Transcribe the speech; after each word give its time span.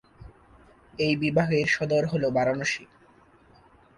এই 0.99 1.13
বিভাগের 1.15 1.67
সদর 1.67 2.03
শহর 2.03 2.11
হল 2.11 2.23
বারাণসী। 2.29 2.83